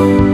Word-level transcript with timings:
you 0.00 0.29